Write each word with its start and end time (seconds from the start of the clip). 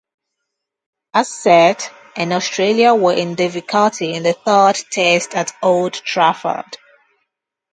Hassett 1.13 1.91
and 2.15 2.33
Australia 2.33 2.95
were 2.95 3.13
in 3.13 3.35
difficulty 3.35 4.15
in 4.15 4.23
the 4.23 4.33
Third 4.33 4.79
Test 4.89 5.35
at 5.35 5.53
Old 5.61 5.93
Trafford. 5.93 6.79